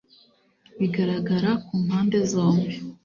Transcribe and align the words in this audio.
bigaragara 0.79 1.49
ku 1.65 1.73
mpande 1.83 2.17
zombi. 2.31 2.73